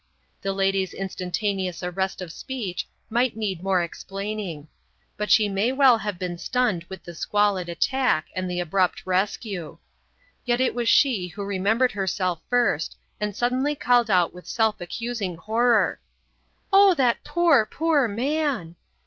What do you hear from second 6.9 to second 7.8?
the squalid